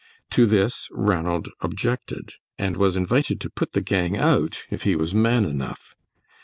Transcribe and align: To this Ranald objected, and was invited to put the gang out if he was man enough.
To 0.31 0.47
this 0.47 0.89
Ranald 0.91 1.49
objected, 1.59 2.31
and 2.57 2.75
was 2.75 2.97
invited 2.97 3.39
to 3.41 3.51
put 3.51 3.73
the 3.73 3.81
gang 3.81 4.17
out 4.17 4.63
if 4.71 4.81
he 4.81 4.95
was 4.95 5.13
man 5.13 5.45
enough. 5.45 5.93